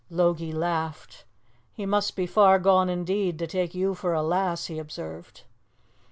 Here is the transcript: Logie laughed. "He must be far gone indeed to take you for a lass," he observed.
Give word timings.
Logie 0.09 0.51
laughed. 0.51 1.25
"He 1.73 1.85
must 1.85 2.15
be 2.15 2.25
far 2.25 2.57
gone 2.57 2.89
indeed 2.89 3.37
to 3.37 3.45
take 3.45 3.75
you 3.75 3.93
for 3.93 4.13
a 4.15 4.23
lass," 4.23 4.65
he 4.65 4.79
observed. 4.79 5.43